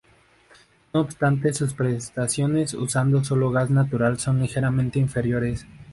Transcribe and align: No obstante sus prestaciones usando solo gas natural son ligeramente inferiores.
No 0.95 1.01
obstante 1.01 1.53
sus 1.53 1.75
prestaciones 1.75 2.73
usando 2.73 3.23
solo 3.23 3.51
gas 3.51 3.69
natural 3.69 4.17
son 4.17 4.39
ligeramente 4.41 4.97
inferiores. 4.97 5.67